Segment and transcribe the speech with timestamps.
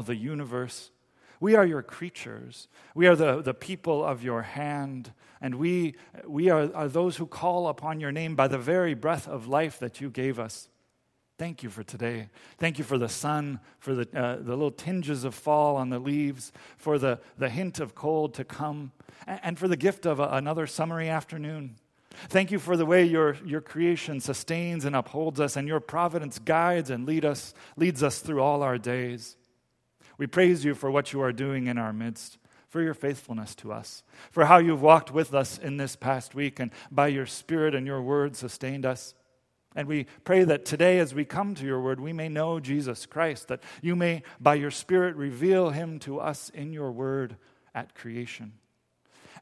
[0.00, 0.90] all the universe.
[1.40, 2.68] We are your creatures.
[2.94, 5.12] We are the, the people of your hand.
[5.42, 5.94] And we,
[6.26, 9.78] we are, are those who call upon your name by the very breath of life
[9.78, 10.68] that you gave us.
[11.38, 12.28] Thank you for today.
[12.58, 15.98] Thank you for the sun, for the, uh, the little tinges of fall on the
[15.98, 18.92] leaves, for the, the hint of cold to come,
[19.26, 21.76] and, and for the gift of a, another summery afternoon.
[22.28, 26.38] Thank you for the way your, your creation sustains and upholds us, and your providence
[26.38, 29.36] guides and lead us, leads us through all our days.
[30.20, 32.36] We praise you for what you are doing in our midst,
[32.68, 36.60] for your faithfulness to us, for how you've walked with us in this past week,
[36.60, 39.14] and by your Spirit and your word sustained us.
[39.74, 43.06] And we pray that today, as we come to your word, we may know Jesus
[43.06, 47.36] Christ, that you may, by your Spirit, reveal him to us in your word
[47.74, 48.52] at creation.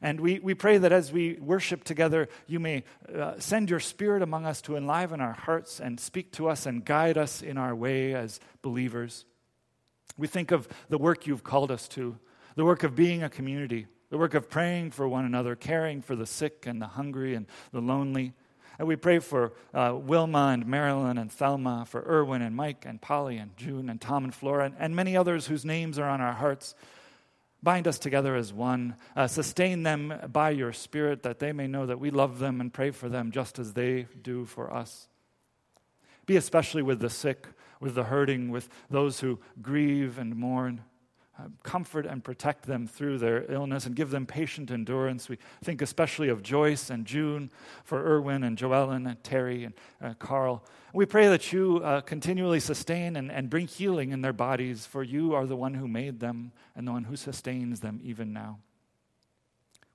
[0.01, 4.21] And we, we pray that as we worship together, you may uh, send your Spirit
[4.21, 7.75] among us to enliven our hearts and speak to us and guide us in our
[7.75, 9.25] way as believers.
[10.19, 12.17] We think of the work you've called us to,
[12.55, 16.15] the work of being a community, the work of praying for one another, caring for
[16.15, 18.33] the sick and the hungry and the lonely.
[18.77, 23.01] And we pray for uh, Wilma and Marilyn and Thelma, for Erwin and Mike and
[23.01, 26.19] Polly and June and Tom and Flora, and, and many others whose names are on
[26.19, 26.75] our hearts.
[27.63, 28.95] Bind us together as one.
[29.15, 32.73] Uh, sustain them by your Spirit that they may know that we love them and
[32.73, 35.07] pray for them just as they do for us.
[36.25, 37.47] Be especially with the sick,
[37.79, 40.81] with the hurting, with those who grieve and mourn.
[41.39, 45.29] Uh, comfort and protect them through their illness and give them patient endurance.
[45.29, 47.49] We think especially of Joyce and June,
[47.85, 50.65] for Erwin and Joellen and Terry and uh, Carl.
[50.91, 55.01] We pray that you uh, continually sustain and, and bring healing in their bodies, for
[55.01, 58.59] you are the one who made them and the one who sustains them even now.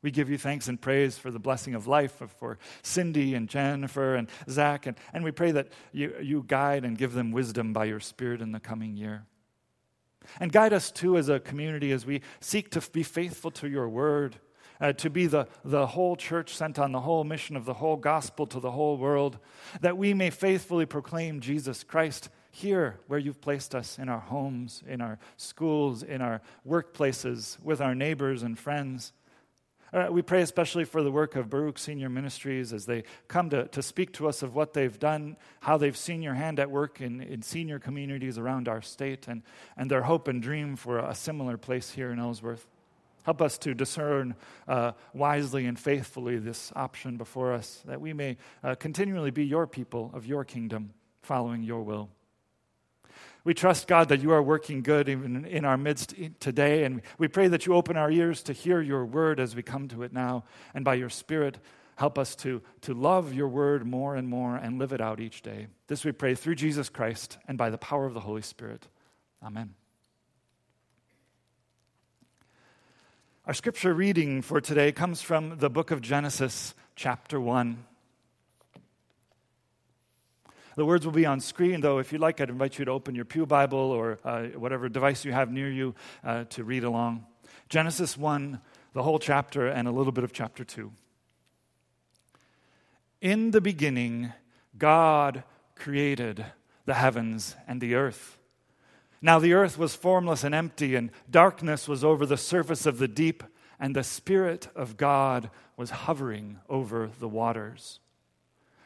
[0.04, 4.16] We give you thanks and praise for the blessing of life for Cindy and Jennifer
[4.16, 7.86] and Zach, and, and we pray that you, you guide and give them wisdom by
[7.86, 9.24] your Spirit in the coming year.
[10.38, 13.88] And guide us too as a community as we seek to be faithful to your
[13.88, 14.36] word,
[14.78, 17.96] uh, to be the, the whole church sent on the whole mission of the whole
[17.96, 19.38] gospel to the whole world,
[19.80, 24.82] that we may faithfully proclaim Jesus Christ here where you've placed us in our homes,
[24.86, 29.14] in our schools, in our workplaces, with our neighbors and friends.
[29.94, 33.68] Uh, we pray especially for the work of Baruch Senior Ministries as they come to,
[33.68, 37.00] to speak to us of what they've done, how they've seen your hand at work
[37.00, 39.44] in, in senior communities around our state, and,
[39.76, 42.66] and their hope and dream for a similar place here in Ellsworth.
[43.22, 44.34] Help us to discern
[44.66, 49.68] uh, wisely and faithfully this option before us, that we may uh, continually be your
[49.68, 52.10] people of your kingdom, following your will.
[53.44, 57.28] We trust, God, that you are working good even in our midst today, and we
[57.28, 60.14] pray that you open our ears to hear your word as we come to it
[60.14, 61.58] now, and by your Spirit,
[61.96, 65.42] help us to, to love your word more and more and live it out each
[65.42, 65.66] day.
[65.88, 68.88] This we pray through Jesus Christ and by the power of the Holy Spirit.
[69.42, 69.74] Amen.
[73.46, 77.84] Our scripture reading for today comes from the book of Genesis, chapter 1.
[80.76, 81.98] The words will be on screen, though.
[81.98, 85.24] If you'd like, I'd invite you to open your Pew Bible or uh, whatever device
[85.24, 87.26] you have near you uh, to read along.
[87.68, 88.60] Genesis 1,
[88.92, 90.90] the whole chapter, and a little bit of chapter 2.
[93.20, 94.32] In the beginning,
[94.76, 95.44] God
[95.76, 96.44] created
[96.86, 98.38] the heavens and the earth.
[99.22, 103.08] Now the earth was formless and empty, and darkness was over the surface of the
[103.08, 103.42] deep,
[103.78, 108.00] and the Spirit of God was hovering over the waters.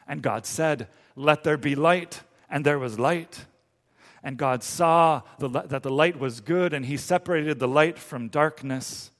[0.09, 2.23] And God said, Let there be light.
[2.49, 3.45] And there was light.
[4.23, 8.27] And God saw the, that the light was good, and He separated the light from
[8.27, 9.11] darkness.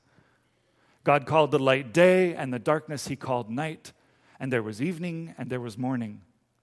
[1.05, 3.94] God called the light day, and the darkness He called night.
[4.39, 6.22] And there was evening, and there was morning,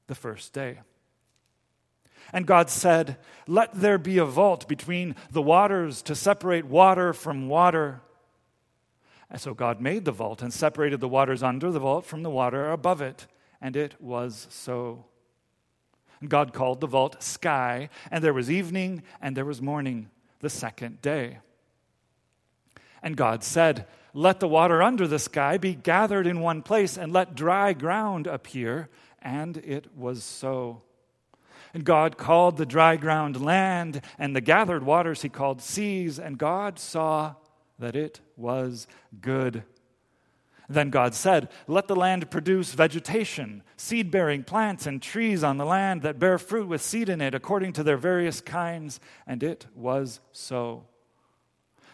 [0.08, 0.80] the first day.
[2.32, 3.16] And God said,
[3.46, 8.02] Let there be a vault between the waters to separate water from water.
[9.30, 12.30] And so God made the vault and separated the waters under the vault from the
[12.30, 13.26] water above it
[13.60, 15.04] and it was so.
[16.20, 20.50] And God called the vault sky, and there was evening and there was morning, the
[20.50, 21.38] second day.
[23.02, 27.12] And God said, Let the water under the sky be gathered in one place, and
[27.12, 28.88] let dry ground appear.
[29.20, 30.82] And it was so.
[31.74, 36.38] And God called the dry ground land, and the gathered waters he called seas, and
[36.38, 37.34] God saw
[37.78, 38.86] that it was
[39.20, 39.62] good.
[40.68, 45.64] Then God said, Let the land produce vegetation, seed bearing plants, and trees on the
[45.64, 49.00] land that bear fruit with seed in it according to their various kinds.
[49.26, 50.86] And it was so.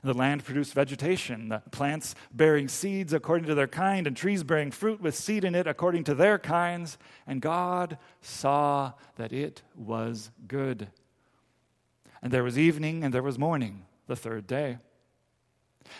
[0.04, 4.72] The land produced vegetation, the plants bearing seeds according to their kind, and trees bearing
[4.72, 6.98] fruit with seed in it according to their kinds.
[7.24, 10.88] And God saw that it was good.
[12.20, 14.78] And there was evening and there was morning, the third day.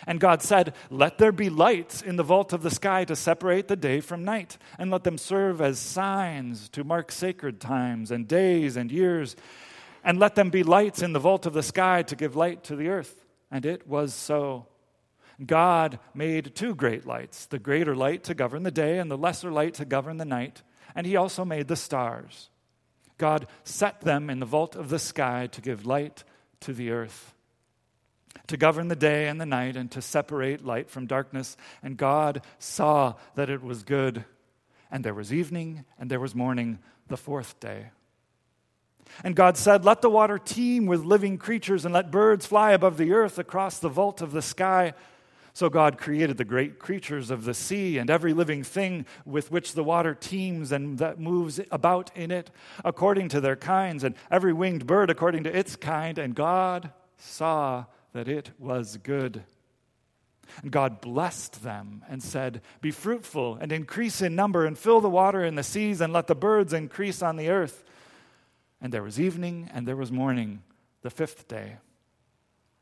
[0.07, 3.67] And God said, Let there be lights in the vault of the sky to separate
[3.67, 8.27] the day from night, and let them serve as signs to mark sacred times and
[8.27, 9.35] days and years.
[10.03, 12.75] And let them be lights in the vault of the sky to give light to
[12.75, 13.25] the earth.
[13.49, 14.67] And it was so.
[15.43, 19.51] God made two great lights the greater light to govern the day, and the lesser
[19.51, 20.61] light to govern the night.
[20.95, 22.49] And He also made the stars.
[23.17, 26.23] God set them in the vault of the sky to give light
[26.61, 27.33] to the earth
[28.47, 31.55] to govern the day and the night, and to separate light from darkness.
[31.81, 34.25] And God saw that it was good.
[34.91, 37.87] And there was evening, and there was morning, the fourth day.
[39.23, 42.97] And God said, Let the water teem with living creatures, and let birds fly above
[42.97, 44.93] the earth across the vault of the sky.
[45.55, 49.73] So God created the great creatures of the sea and every living thing with which
[49.73, 52.49] the water teems and that moves about in it,
[52.83, 56.17] according to their kinds, and every winged bird according to its kind.
[56.17, 59.43] And God saw that it was good.
[60.61, 65.09] And God blessed them and said, Be fruitful and increase in number, and fill the
[65.09, 67.83] water in the seas, and let the birds increase on the earth.
[68.81, 70.61] And there was evening and there was morning,
[71.01, 71.77] the fifth day.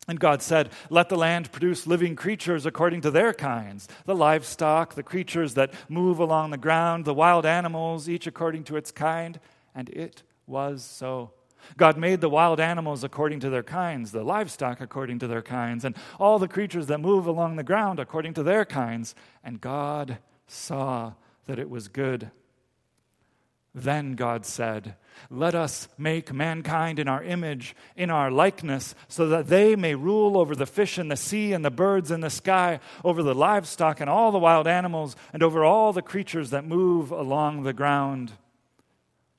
[0.07, 4.95] And God said, Let the land produce living creatures according to their kinds the livestock,
[4.95, 9.39] the creatures that move along the ground, the wild animals, each according to its kind.
[9.75, 11.31] And it was so.
[11.77, 15.85] God made the wild animals according to their kinds, the livestock according to their kinds,
[15.85, 19.15] and all the creatures that move along the ground according to their kinds.
[19.43, 20.17] And God
[20.47, 21.13] saw
[21.45, 22.31] that it was good.
[23.73, 24.95] Then God said,
[25.29, 30.37] Let us make mankind in our image, in our likeness, so that they may rule
[30.37, 34.01] over the fish in the sea and the birds in the sky, over the livestock
[34.01, 38.33] and all the wild animals, and over all the creatures that move along the ground.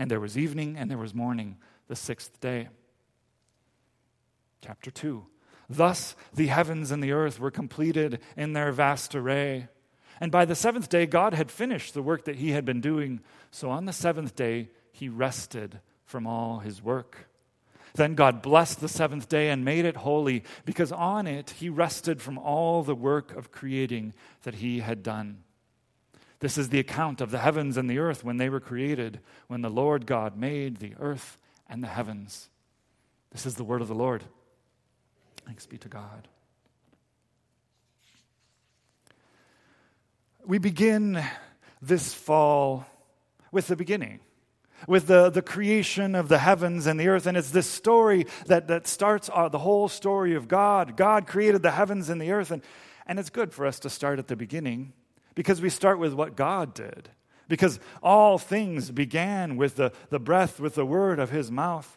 [0.00, 2.68] And there was evening and there was morning, the sixth day.
[4.62, 5.26] Chapter 2.
[5.68, 9.68] Thus the heavens and the earth were completed in their vast array.
[10.18, 13.20] And by the seventh day, God had finished the work that he had been doing.
[13.50, 17.28] So on the seventh day, he rested from all his work.
[17.92, 22.22] Then God blessed the seventh day and made it holy, because on it he rested
[22.22, 24.14] from all the work of creating
[24.44, 25.44] that he had done.
[26.40, 29.60] This is the account of the heavens and the earth when they were created, when
[29.60, 31.38] the Lord God made the earth
[31.68, 32.48] and the heavens.
[33.30, 34.24] This is the word of the Lord.
[35.44, 36.28] Thanks be to God.
[40.44, 41.22] We begin
[41.82, 42.86] this fall
[43.52, 44.20] with the beginning,
[44.88, 47.26] with the, the creation of the heavens and the earth.
[47.26, 50.96] And it's this story that, that starts uh, the whole story of God.
[50.96, 52.50] God created the heavens and the earth.
[52.50, 52.62] And,
[53.06, 54.94] and it's good for us to start at the beginning
[55.40, 57.08] because we start with what God did.
[57.48, 61.96] Because all things began with the, the breath, with the word of his mouth.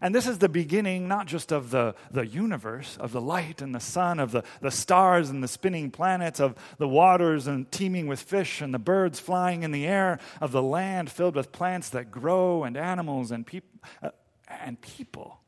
[0.00, 3.72] And this is the beginning not just of the, the universe, of the light and
[3.72, 8.08] the sun, of the, the stars and the spinning planets, of the waters and teeming
[8.08, 11.90] with fish and the birds flying in the air, of the land filled with plants
[11.90, 14.10] that grow and animals and, peop- uh,
[14.48, 15.38] and people.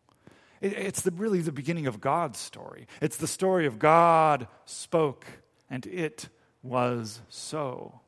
[0.61, 2.87] It, it's the, really the beginning of God's story.
[3.03, 5.27] It's the story of God spoke
[5.69, 6.29] and it
[6.69, 8.01] was so.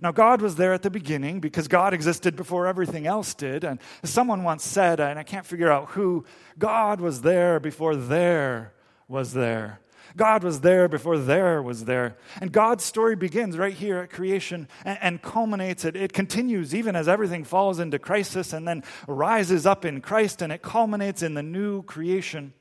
[0.00, 3.64] Now, God was there at the beginning because God existed before everything else did.
[3.64, 6.24] And someone once said, and I can't figure out who,
[6.58, 8.72] God was there before there
[9.08, 9.80] was there.
[10.16, 12.16] God was there before there was there.
[12.40, 15.84] And God's story begins right here at creation and, and, culminates.
[15.84, 20.42] It, it continues even as everything falls into crisis and then rises up in Christ
[20.42, 22.52] and it culminates in the new creation.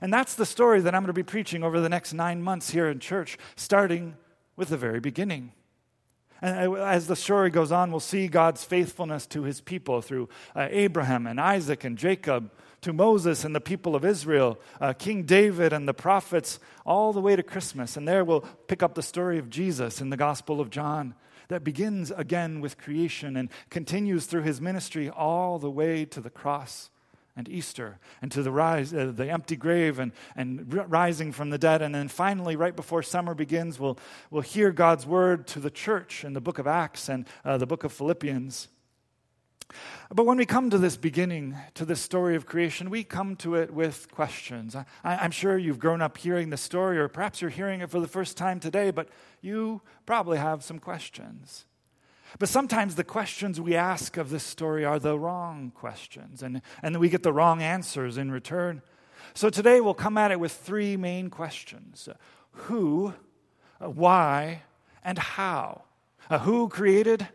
[0.00, 2.70] And that's the story that I'm going to be preaching over the next nine months
[2.70, 4.16] here in church, starting
[4.56, 5.52] with the very beginning.
[6.42, 10.68] And as the story goes on, we'll see God's faithfulness to his people through uh,
[10.70, 12.50] Abraham and Isaac and Jacob,
[12.82, 17.20] to Moses and the people of Israel, uh, King David and the prophets, all the
[17.20, 17.96] way to Christmas.
[17.96, 21.14] And there we'll pick up the story of Jesus in the Gospel of John.
[21.48, 26.30] that begins again with creation and continues through his ministry all the way to the
[26.30, 26.90] cross
[27.36, 31.58] and Easter and to the rise, uh, the empty grave and, and rising from the
[31.58, 31.82] dead.
[31.82, 33.98] And then finally, right before summer begins, we'll,
[34.30, 37.66] we'll hear God's word to the church in the book of Acts and uh, the
[37.66, 38.68] book of Philippians.
[40.12, 43.56] But when we come to this beginning, to this story of creation, we come to
[43.56, 44.76] it with questions.
[44.76, 44.86] I,
[45.24, 48.06] am sure you've grown up hearing the story, or perhaps you're hearing it for the
[48.06, 49.08] first time today, but
[49.40, 51.66] you probably have some questions.
[52.38, 56.98] But sometimes the questions we ask of this story are the wrong questions, and, and
[56.98, 58.82] we get the wrong answers in return.
[59.34, 62.08] So today we'll come at it with three main questions
[62.52, 63.14] Who,
[63.80, 64.62] uh, why,
[65.04, 65.82] and how.
[66.28, 67.28] Uh, who created?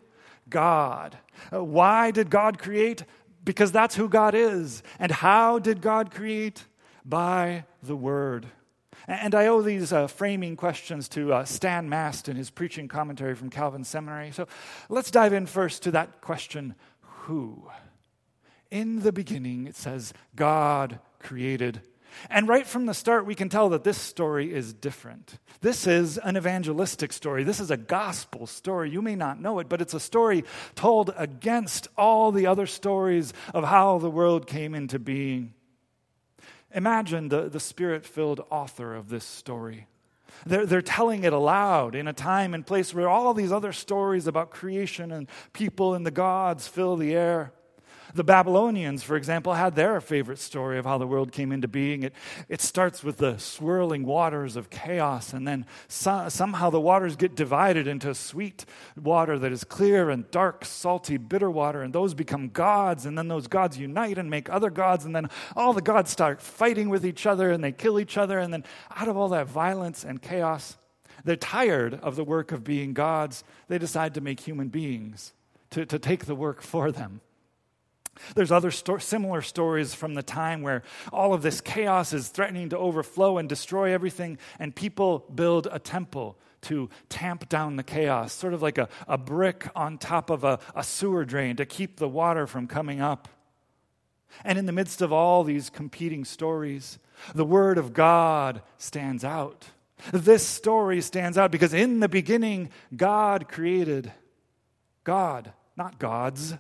[0.50, 1.18] God.
[1.52, 3.04] Uh, why did God create?
[3.44, 4.84] Because that's who God is.
[5.00, 6.66] And how did God create?
[7.06, 8.48] By the Word.
[9.08, 13.36] And I owe these uh, framing questions to uh, Stan Mast in his preaching commentary
[13.36, 14.32] from Calvin Seminary.
[14.32, 14.48] So
[14.90, 17.70] let's dive in first to that question who?
[18.70, 21.82] In the beginning, it says, God created.
[22.30, 25.38] And right from the start, we can tell that this story is different.
[25.62, 27.44] This is an evangelistic story.
[27.44, 28.90] This is a gospel story.
[28.90, 30.44] You may not know it, but it's a story
[30.76, 35.54] told against all the other stories of how the world came into being.
[36.74, 39.88] Imagine the, the spirit filled author of this story.
[40.46, 44.28] They're, they're telling it aloud in a time and place where all these other stories
[44.28, 47.54] about creation and people and the gods fill the air.
[48.14, 52.04] The Babylonians, for example, had their favorite story of how the world came into being.
[52.04, 52.14] It,
[52.50, 57.36] it starts with the swirling waters of chaos, and then so, somehow the waters get
[57.36, 58.66] divided into sweet
[59.02, 63.28] water that is clear and dark, salty, bitter water, and those become gods, and then
[63.28, 67.06] those gods unite and make other gods, and then all the gods start fighting with
[67.06, 68.64] each other, and they kill each other, and then
[68.96, 70.78] out of all that violence and chaos,
[71.24, 73.44] they're tired of the work of being gods.
[73.68, 75.34] They decide to make human beings,
[75.70, 77.22] to, to take the work for them.
[78.36, 82.70] There's other sto- similar stories from the time where all of this chaos is threatening
[82.70, 88.34] to overflow and destroy everything, and people build a temple to tamp down the chaos,
[88.34, 91.98] sort of like a, a brick on top of a, a sewer drain to keep
[91.98, 93.28] the water from coming up.
[94.44, 97.00] And in the midst of all these competing stories,
[97.36, 99.66] the Word of God stands out.
[100.12, 104.12] This story stands out because in the beginning, God created
[105.04, 106.56] God, not gods.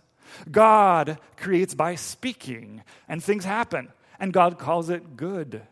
[0.50, 5.63] God creates by speaking, and things happen, and God calls it good.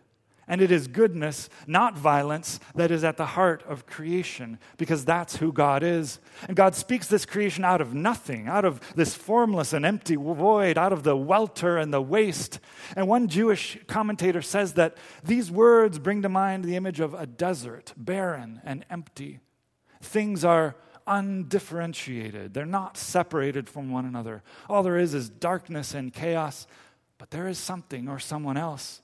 [0.51, 5.35] And it is goodness, not violence, that is at the heart of creation, because that's
[5.35, 6.19] who God is.
[6.47, 10.75] And God speaks this creation out of nothing, out of this formless and empty void,
[10.75, 12.59] out of the welter and the waste.
[12.95, 17.27] And one Jewish commentator says that these words bring to mind the image of a
[17.27, 19.41] desert, barren and empty.
[20.01, 20.75] Things are
[21.09, 22.53] undifferentiated.
[22.53, 24.43] They're not separated from one another.
[24.69, 26.67] All there is is darkness and chaos,
[27.17, 29.01] but there is something or someone else.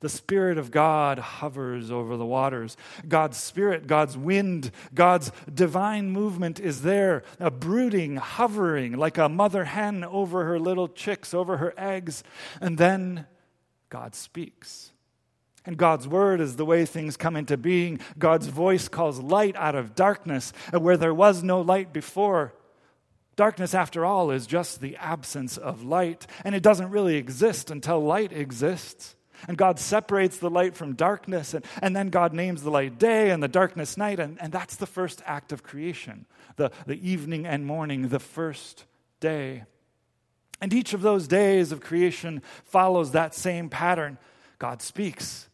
[0.00, 2.78] The Spirit of God hovers over the waters.
[3.06, 9.64] God's Spirit, God's wind, God's divine movement is there, a brooding, hovering like a mother
[9.64, 12.24] hen over her little chicks, over her eggs.
[12.62, 13.26] And then
[13.90, 14.92] God speaks.
[15.66, 18.00] And God's word is the way things come into being.
[18.18, 22.54] God's voice calls light out of darkness, uh, where there was no light before.
[23.36, 28.00] Darkness, after all, is just the absence of light, and it doesn't really exist until
[28.00, 29.16] light exists.
[29.48, 33.30] And God separates the light from darkness, and, and then God names the light day
[33.30, 36.26] and the darkness night, and, and that's the first act of creation
[36.56, 38.84] the, the evening and morning, the first
[39.20, 39.64] day.
[40.60, 44.18] And each of those days of creation follows that same pattern.
[44.58, 45.48] God speaks,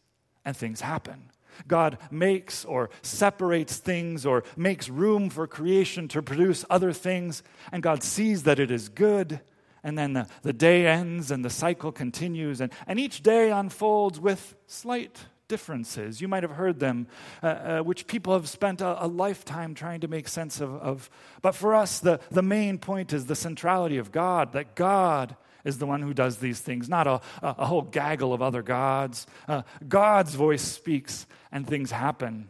[0.47, 1.29] and things happen.
[1.67, 7.83] God makes or separates things or makes room for creation to produce other things, and
[7.83, 9.41] God sees that it is good.
[9.83, 14.21] And then the, the day ends and the cycle continues, and, and each day unfolds
[14.21, 16.21] with slight differences.
[16.21, 17.07] You might have heard them,
[17.43, 21.09] uh, uh, which people have spent a, a, lifetime trying to make sense of, of.
[21.41, 25.77] But for us, the, the main point is the centrality of God, that God is
[25.77, 29.27] the one who does these things, not a, a whole gaggle of other gods.
[29.47, 32.49] Uh, God's voice speaks and things happen.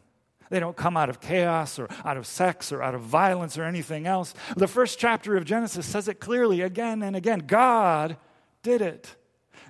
[0.50, 3.64] They don't come out of chaos or out of sex or out of violence or
[3.64, 4.34] anything else.
[4.56, 8.18] The first chapter of Genesis says it clearly again and again God
[8.64, 9.16] did it.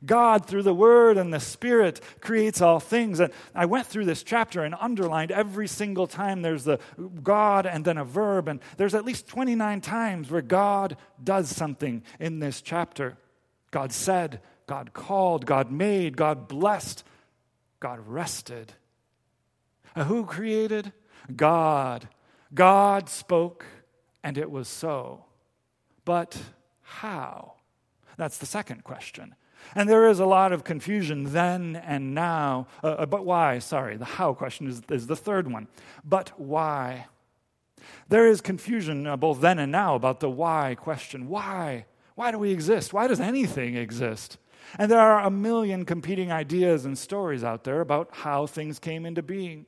[0.06, 3.20] God, through the Word and the Spirit, creates all things.
[3.20, 6.80] And I went through this chapter and underlined every single time there's the
[7.24, 8.48] God and then a verb.
[8.48, 13.18] And there's at least 29 times where God does something in this chapter.
[13.72, 17.04] God said, God called, God made, God blessed,
[17.80, 18.74] God rested.
[19.96, 20.92] who created?
[21.36, 22.08] God.
[22.54, 23.66] God spoke
[24.24, 25.26] and it was so.
[26.06, 26.38] But
[26.82, 27.54] how?
[28.18, 29.36] That's the second question.
[29.76, 32.68] And there is a lot of confusion then and now.
[32.84, 33.60] Uh, uh, but why?
[33.60, 35.68] Sorry, the how question is, is the third one.
[36.04, 37.08] But why?
[38.10, 41.28] There is confusion uh, both then and now about the why question.
[41.28, 41.86] Why?
[42.18, 42.94] Why do we exist?
[42.94, 44.40] Why does anything exist?
[44.80, 49.06] And there are a million competing ideas and stories out there about how things came
[49.06, 49.68] into being.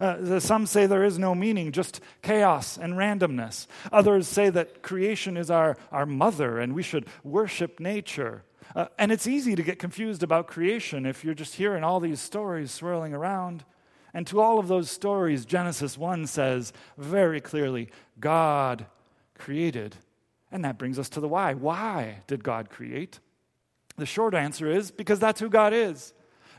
[0.00, 3.66] Uh, some say there is no meaning, just chaos and randomness.
[3.92, 8.42] Others say that creation is our, our mother and we should worship nature.
[8.74, 12.22] Uh, and it's easy to get confused about creation if you're just hearing all these
[12.22, 13.66] stories swirling around.
[14.14, 18.86] And to all of those stories, Genesis 1 says very clearly God
[19.36, 19.96] created.
[20.52, 21.54] And that brings us to the why.
[21.54, 23.18] Why did God create?
[23.96, 26.12] The short answer is because that's who God is.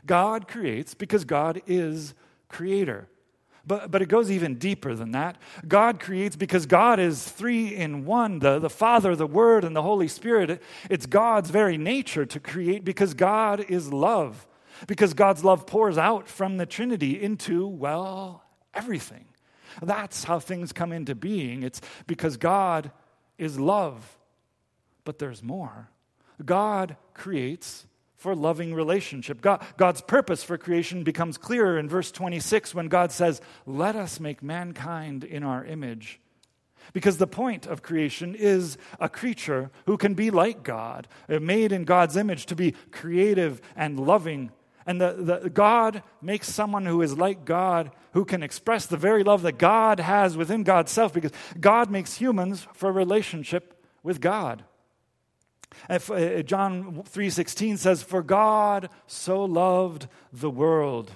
[0.04, 2.14] God creates because God is
[2.48, 3.08] creator.
[3.66, 5.38] But, but it goes even deeper than that.
[5.66, 9.82] God creates because God is three in one the, the Father, the Word, and the
[9.82, 10.62] Holy Spirit.
[10.90, 14.46] It's God's very nature to create because God is love.
[14.86, 18.42] Because God's love pours out from the Trinity into, well,
[18.74, 19.24] everything.
[19.80, 21.62] That's how things come into being.
[21.62, 22.90] It's because God
[23.38, 24.18] is love.
[25.04, 25.90] But there's more.
[26.44, 27.86] God creates
[28.16, 29.40] for loving relationship.
[29.42, 34.18] God, God's purpose for creation becomes clearer in verse 26 when God says, Let us
[34.18, 36.20] make mankind in our image.
[36.92, 41.84] Because the point of creation is a creature who can be like God, made in
[41.84, 44.52] God's image to be creative and loving.
[44.86, 49.24] And the, the, God makes someone who is like God, who can express the very
[49.24, 54.64] love that God has within God's self, because God makes humans for relationship with God.
[55.88, 55.98] Uh,
[56.42, 61.12] John 3:16 says for God so loved the world.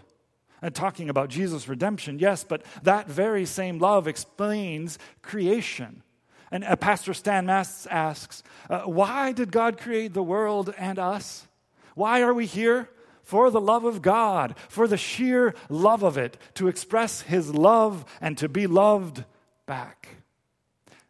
[0.60, 6.02] And talking about Jesus' redemption, yes, but that very same love explains creation.
[6.50, 11.46] And uh, Pastor Stan Mast asks, uh, why did God create the world and us?
[11.94, 12.88] Why are we here?
[13.28, 18.07] For the love of God, for the sheer love of it, to express His love
[18.22, 19.22] and to be loved
[19.66, 20.09] back.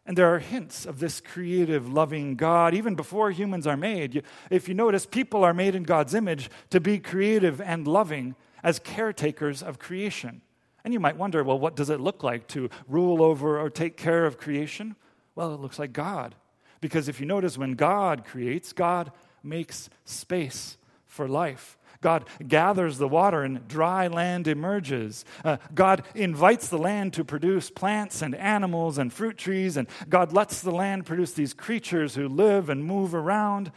[0.05, 4.23] And there are hints of this creative, loving God even before humans are made.
[4.49, 8.79] If you notice, people are made in God's image to be creative and loving as
[8.79, 10.41] caretakers of creation.
[10.83, 13.95] And you might wonder, well, what does it look like to rule over or take
[13.95, 14.97] care of creation?
[15.35, 16.35] Well, it looks like God.
[16.81, 21.77] Because if you notice, when God creates, God makes space for life.
[22.01, 25.25] God gathers the water and dry land emerges.
[25.43, 30.31] Uh, God invites the land to produce plants and animals and fruit trees, and God
[30.31, 33.71] lets the land produce these creatures who live and move around.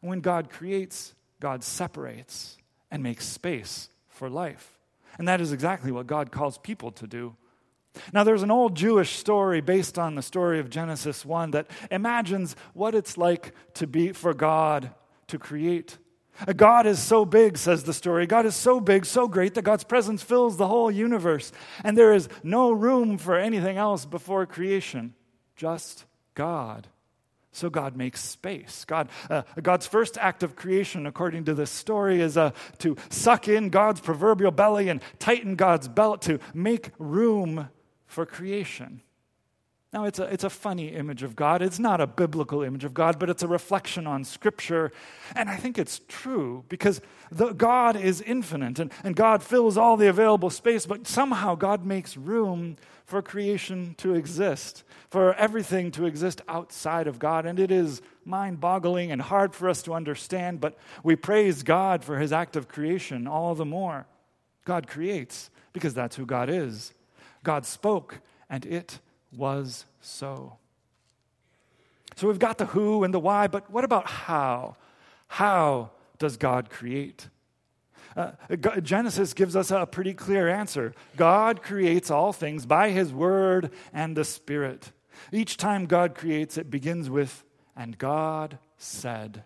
[0.00, 2.56] And when God creates, God separates
[2.90, 4.78] and makes space for life.
[5.18, 7.36] And that is exactly what God calls people to do.
[8.12, 12.56] Now, there's an old Jewish story based on the story of Genesis 1 that imagines
[12.74, 14.90] what it's like to be for God
[15.28, 15.98] to create
[16.56, 18.26] God is so big, says the story.
[18.26, 21.52] God is so big, so great that God's presence fills the whole universe.
[21.84, 25.14] And there is no room for anything else before creation,
[25.56, 26.88] just God.
[27.52, 28.84] So God makes space.
[28.84, 33.48] God, uh, God's first act of creation, according to this story, is uh, to suck
[33.48, 37.70] in God's proverbial belly and tighten God's belt to make room
[38.06, 39.00] for creation.
[39.92, 41.62] Now, it's a, it's a funny image of God.
[41.62, 44.92] It's not a biblical image of God, but it's a reflection on Scripture.
[45.34, 49.96] And I think it's true because the, God is infinite and, and God fills all
[49.96, 56.04] the available space, but somehow God makes room for creation to exist, for everything to
[56.04, 57.46] exist outside of God.
[57.46, 62.02] And it is mind boggling and hard for us to understand, but we praise God
[62.02, 64.06] for his act of creation all the more.
[64.64, 66.92] God creates because that's who God is.
[67.44, 68.20] God spoke,
[68.50, 68.98] and it
[69.32, 70.56] was so.
[72.16, 74.76] So we've got the who and the why, but what about how?
[75.28, 77.28] How does God create?
[78.16, 78.32] Uh,
[78.80, 80.94] Genesis gives us a pretty clear answer.
[81.16, 84.92] God creates all things by his word and the Spirit.
[85.30, 87.44] Each time God creates, it begins with,
[87.76, 89.44] and God said.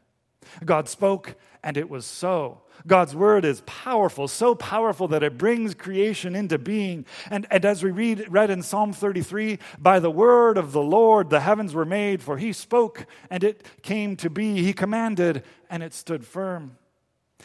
[0.64, 2.62] God spoke, and it was so.
[2.86, 7.04] God's word is powerful, so powerful that it brings creation into being.
[7.30, 11.30] And, and as we read, read in Psalm 33, by the word of the Lord
[11.30, 14.62] the heavens were made, for he spoke, and it came to be.
[14.62, 16.76] He commanded, and it stood firm.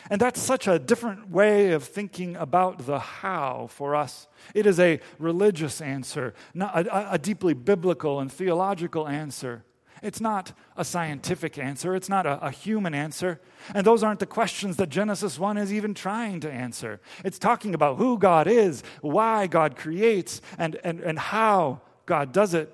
[0.10, 4.28] And that's such a different way of thinking about the how for us.
[4.54, 9.64] It is a religious answer, not a, a deeply biblical and theological answer.
[10.06, 13.42] It's not a scientific answer, it's not a, a, human answer.
[13.74, 17.02] And those aren't the questions that Genesis 1 is even trying to answer.
[17.24, 22.54] It's talking about who God is, why God creates, and, and, and how God does
[22.54, 22.72] it.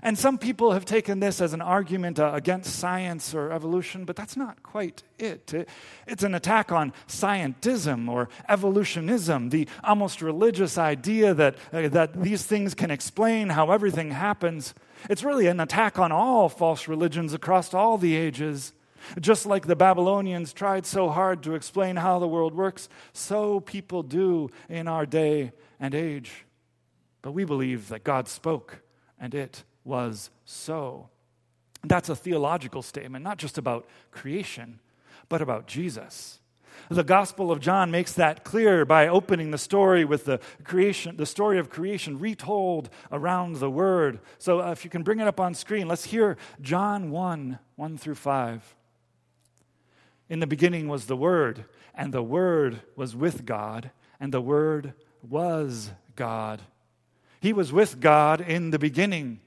[0.00, 4.14] And some people have taken this as an argument uh, against science or evolution, but
[4.14, 5.52] that's not quite it.
[5.52, 5.68] it.
[6.06, 12.44] It's an attack on scientism or evolutionism, the almost religious idea that, uh, that these
[12.44, 14.72] things can explain how everything happens.
[15.08, 18.72] It's really an attack on all false religions across all the ages.
[19.18, 24.02] Just like the Babylonians tried so hard to explain how the world works, so people
[24.02, 26.44] do in our day and age.
[27.22, 28.82] But we believe that God spoke
[29.18, 31.08] and it was so.
[31.84, 34.80] That's a theological statement, not just about creation,
[35.28, 36.39] but about Jesus.
[36.88, 41.26] The Gospel of John makes that clear by opening the story with the creation, the
[41.26, 44.20] story of creation retold around the Word.
[44.38, 47.98] So, uh, if you can bring it up on screen, let's hear John 1 1
[47.98, 48.74] through 5.
[50.28, 51.64] In the beginning was the Word,
[51.94, 54.94] and the Word was with God, and the Word
[55.28, 56.62] was God.
[57.40, 59.40] He was with God in the beginning.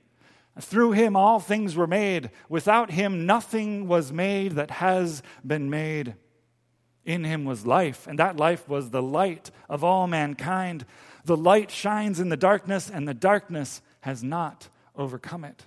[0.60, 2.30] Through him all things were made.
[2.48, 6.16] Without him nothing was made that has been made.
[7.06, 10.86] In him was life, and that life was the light of all mankind.
[11.26, 15.66] The light shines in the darkness, and the darkness has not overcome it.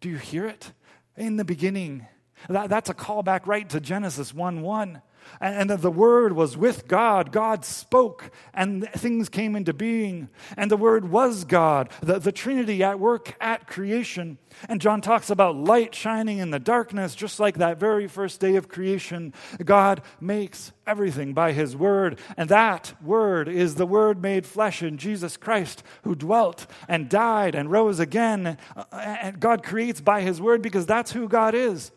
[0.00, 0.72] Do you hear it?
[1.16, 2.06] In the beginning.
[2.48, 5.02] That, that's a callback right to Genesis 1 1.
[5.40, 7.32] And the Word was with God.
[7.32, 10.28] God spoke, and things came into being.
[10.56, 14.38] And the Word was God, the, the Trinity at work at creation.
[14.68, 18.56] And John talks about light shining in the darkness, just like that very first day
[18.56, 19.32] of creation.
[19.64, 22.18] God makes everything by His Word.
[22.36, 27.54] And that Word is the Word made flesh in Jesus Christ, who dwelt and died
[27.54, 28.58] and rose again.
[28.76, 31.90] Uh, and God creates by His Word because that's who God is.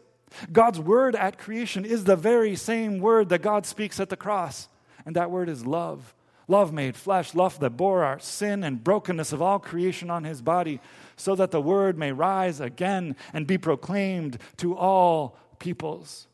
[0.52, 4.68] God's word at creation is the very same word that God speaks at the cross,
[5.06, 6.14] and that word is love.
[6.50, 10.42] Love made flesh, love that bore our sin and brokenness of all creation on his
[10.42, 10.80] body,
[11.18, 16.28] so that the word may rise again and be proclaimed to all peoples.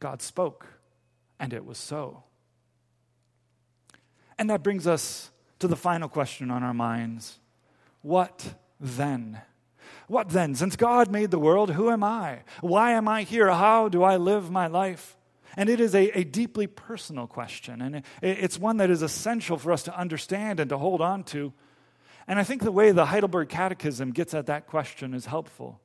[0.00, 0.66] God spoke,
[1.38, 2.24] and it was so.
[4.38, 7.38] And that brings us to the final question on our minds
[8.02, 9.42] What then?
[10.10, 10.56] What then?
[10.56, 12.40] Since God made the world, who am I?
[12.62, 13.48] Why am I here?
[13.48, 15.16] How do I live my life?
[15.56, 19.56] And it is a, a deeply personal question, and it, it's one that is essential
[19.56, 21.52] for us to understand and to hold on to.
[22.26, 25.80] And I think the way the Heidelberg Catechism gets at that question is helpful.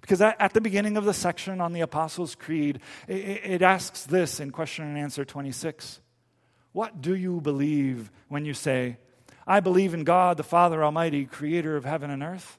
[0.00, 4.50] Because at, the beginning of the section on the Apostles' Creed, it asks this in
[4.50, 6.00] question and answer 26
[6.72, 8.96] What do you believe when you say,
[9.46, 12.58] I believe in God, the Father Almighty, creator of heaven and earth?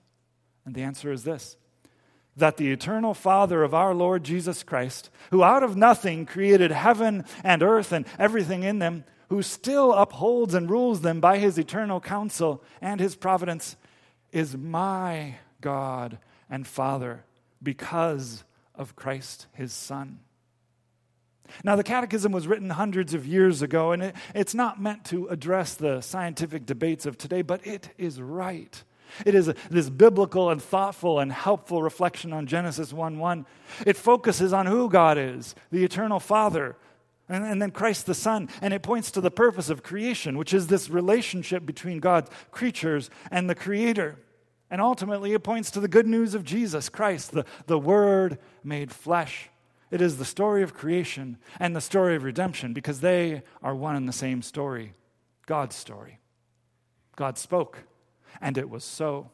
[0.69, 1.57] And the answer is this
[2.35, 7.25] that the eternal Father of our Lord Jesus Christ, who out of nothing created heaven
[7.43, 11.99] and earth and everything in them, who still upholds and rules them by his eternal
[11.99, 13.77] counsel and his providence,
[14.31, 16.19] is my God
[16.51, 17.25] and Father
[17.63, 18.43] because
[18.75, 20.19] of Christ his Son.
[21.63, 25.29] Now, the Catechism was written hundreds of years ago, and it, it's not meant to
[25.29, 28.83] address the scientific debates of today, but it is right.
[29.25, 33.45] It is this biblical and thoughtful and helpful reflection on Genesis 1 1.
[33.85, 36.75] It focuses on who God is, the eternal Father,
[37.27, 38.49] and, and, then Christ the Son.
[38.61, 43.09] And it points to the purpose of creation, which is this relationship between God's creatures
[43.29, 44.17] and the Creator.
[44.71, 48.91] And ultimately, it points to the good news of Jesus Christ, the, the Word made
[48.91, 49.49] flesh.
[49.91, 53.95] It is the story of creation and the story of redemption because they are one
[53.95, 54.93] and the same story
[55.47, 56.19] God's story.
[57.15, 57.79] God spoke
[58.41, 59.31] and it was so.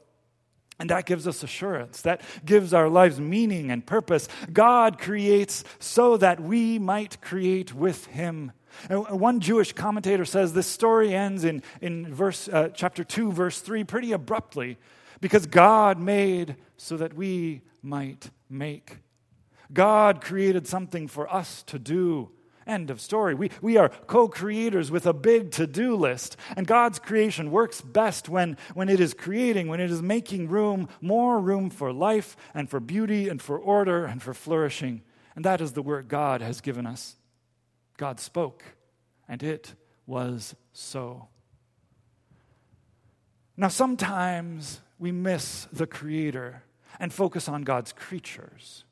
[0.77, 2.01] And that gives us assurance.
[2.01, 4.27] That gives our lives meaning and purpose.
[4.51, 8.51] God creates so that we might create with Him.
[8.89, 13.61] And one Jewish commentator says this story ends in, in verse, uh, chapter 2, verse
[13.61, 14.77] 3, pretty abruptly,
[15.21, 18.97] because God made so that we might make.
[19.71, 22.31] God created something for us to do
[22.67, 23.35] End of story.
[23.35, 26.35] We, we are co creators with a big to do list.
[26.57, 30.89] And God's creation works best when, when it is creating, when it is making room,
[30.99, 35.03] more room for life and for beauty and for order and for flourishing.
[35.35, 37.17] And that is the work God has given us.
[37.97, 38.63] God spoke,
[39.27, 39.75] and it
[40.07, 41.27] was so.
[43.57, 46.63] Now, sometimes we miss the Creator
[46.99, 48.84] and focus on God's creatures.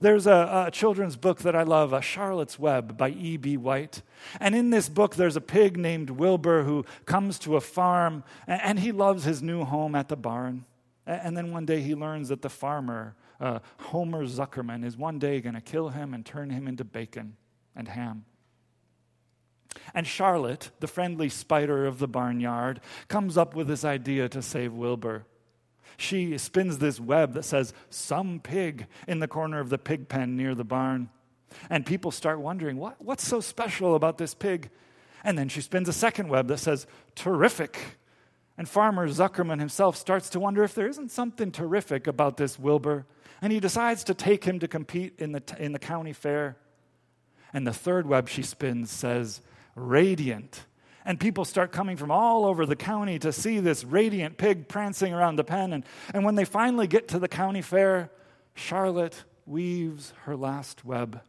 [0.00, 3.56] There's a, a, children's book that I love, a Charlotte's Web by E.B.
[3.56, 4.02] White.
[4.40, 8.78] And in this book, there's a pig named Wilbur who comes to a farm and,
[8.78, 10.64] he loves his new home at the barn.
[11.06, 15.40] And then one day he learns that the farmer, uh, Homer Zuckerman, is one day
[15.40, 17.36] going to kill him and turn him into bacon
[17.76, 18.24] and ham.
[19.94, 24.72] And Charlotte, the friendly spider of the barnyard, comes up with this idea to save
[24.72, 25.26] Wilbur.
[25.96, 30.36] She spins this web that says, Some pig in the corner of the pig pen
[30.36, 31.10] near the barn.
[31.70, 34.70] And people start wondering, what, What's so special about this pig?
[35.22, 37.98] And then she spins a second web that says, Terrific.
[38.56, 43.04] And Farmer Zuckerman himself starts to wonder if there isn't something terrific about this Wilbur.
[43.42, 46.56] And he decides to take him to compete in the, in the county fair.
[47.52, 49.40] And the third web she spins says,
[49.74, 50.66] Radiant.
[51.04, 55.12] And people start coming from all over the county to see this radiant pig prancing
[55.12, 55.72] around the pen.
[55.72, 58.10] And, and when they finally get to the county fair,
[58.54, 61.20] Charlotte weaves her last web.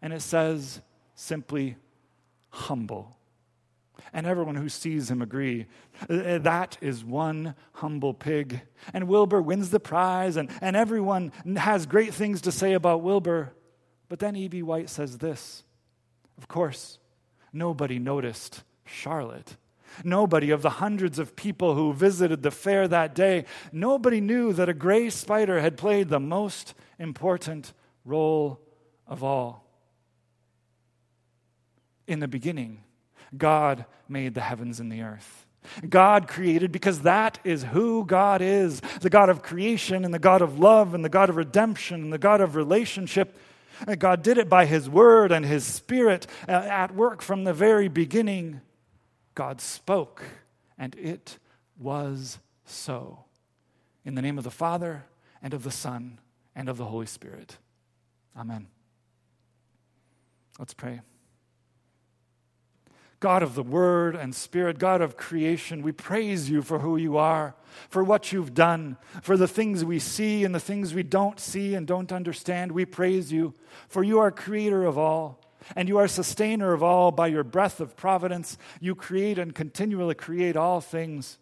[0.00, 0.80] And it says
[1.14, 1.76] simply,
[2.50, 3.16] humble.
[4.12, 5.66] And everyone who sees him agree
[6.08, 8.60] that is one humble pig.
[8.92, 13.52] And Wilbur wins the prize, and, and everyone has great things to say about Wilbur.
[14.08, 14.62] But then E.B.
[14.62, 15.62] White says this
[16.36, 16.98] Of course,
[17.52, 19.56] nobody noticed Charlotte.
[20.04, 24.68] Nobody of the hundreds of people who visited the fair that day, nobody knew that
[24.68, 27.72] a gray spider had played the most important
[28.04, 28.60] role
[29.06, 29.66] of all.
[32.06, 32.82] In the beginning,
[33.36, 35.46] God made the heavens and the earth.
[35.88, 40.42] God created because that is who God is the God of creation and the God
[40.42, 43.36] of love and the God of redemption and the God of relationship.
[43.98, 47.88] God did it by His Word and His Spirit uh, at work from the very
[47.88, 48.60] beginning.
[49.34, 50.22] God spoke,
[50.78, 51.38] and it
[51.78, 53.24] was so.
[54.04, 55.04] In the name of the Father,
[55.42, 56.18] and of the Son,
[56.54, 57.56] and of the Holy Spirit.
[58.36, 58.66] Amen.
[60.58, 61.00] Let's pray.
[63.20, 67.16] God of the Word and Spirit, God of creation, we praise you for who you
[67.16, 67.54] are,
[67.88, 71.76] for what you've done, for the things we see and the things we don't see
[71.76, 72.72] and don't understand.
[72.72, 73.54] We praise you,
[73.88, 75.38] for you are creator of all,
[75.76, 78.58] and you are sustainer of all by your breath of providence.
[78.80, 81.38] You create and continually create all things.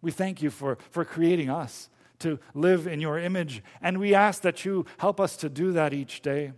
[0.00, 1.88] We thank you for, for creating us
[2.20, 5.92] to live in your image, and we ask that you help us to do that
[5.92, 6.52] each day.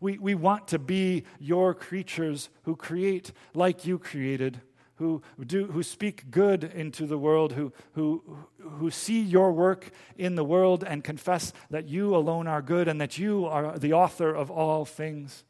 [0.00, 4.60] We, we want to be your creatures who create like you created,
[4.96, 8.22] who, do, who speak good into the world, who, who,
[8.60, 13.00] who see your work in the world and confess that you alone are good and
[13.00, 15.44] that you are the author of all things.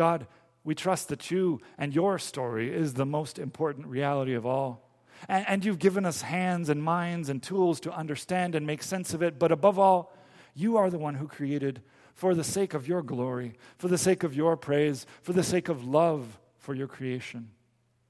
[0.00, 0.26] God,
[0.64, 4.88] we trust that you and your story is the most important reality of all.
[5.28, 9.12] And, and, you've given us hands and minds and tools to understand and make sense
[9.12, 9.38] of it.
[9.38, 10.16] But above all,
[10.54, 11.82] you are the one who created
[12.14, 15.68] for the sake of your glory, for the sake of your praise, for the sake
[15.68, 17.50] of love for your creation.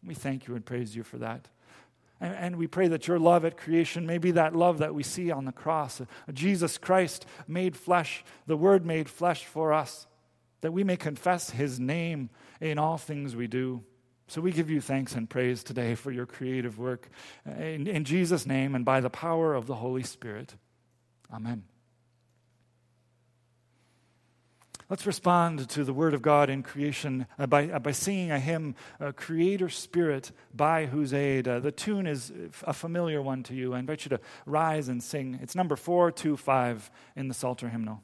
[0.06, 1.48] We thank you and praise you for that.
[2.20, 5.02] And, and we pray that your love at creation may be that love that we
[5.02, 6.00] see on the cross.
[6.32, 10.06] Jesus Christ made flesh, the Word made flesh for us,
[10.60, 13.82] that we may confess His name in all things we do.
[14.26, 17.08] So we give you thanks and praise today for your creative work.
[17.44, 20.54] In, in Jesus' name and by the power of the Holy Spirit.
[21.32, 21.64] Amen.
[24.90, 28.40] Let's respond to the Word of God in creation uh, by, uh, by singing a
[28.40, 31.44] hymn, uh, Creator Spirit, by whose aid.
[31.44, 32.32] The tune is
[32.64, 33.72] a familiar one to you.
[33.72, 35.38] I invite you to rise and sing.
[35.40, 38.02] It's number 425 in the Psalter hymnal.